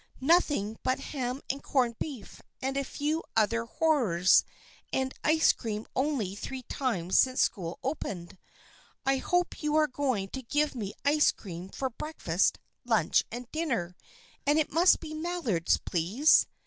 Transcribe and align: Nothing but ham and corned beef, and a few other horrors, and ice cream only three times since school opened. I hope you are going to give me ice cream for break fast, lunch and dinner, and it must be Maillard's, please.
Nothing 0.19 0.79
but 0.81 0.99
ham 1.13 1.43
and 1.47 1.61
corned 1.61 1.99
beef, 1.99 2.41
and 2.59 2.75
a 2.75 2.83
few 2.83 3.21
other 3.35 3.65
horrors, 3.65 4.43
and 4.91 5.13
ice 5.23 5.51
cream 5.53 5.85
only 5.95 6.33
three 6.33 6.63
times 6.63 7.19
since 7.19 7.39
school 7.41 7.77
opened. 7.83 8.39
I 9.05 9.17
hope 9.17 9.61
you 9.61 9.75
are 9.75 9.85
going 9.85 10.29
to 10.29 10.41
give 10.41 10.73
me 10.73 10.95
ice 11.05 11.31
cream 11.31 11.69
for 11.69 11.91
break 11.91 12.19
fast, 12.19 12.57
lunch 12.83 13.25
and 13.31 13.45
dinner, 13.51 13.95
and 14.43 14.57
it 14.57 14.71
must 14.73 15.01
be 15.01 15.13
Maillard's, 15.13 15.77
please. 15.77 16.47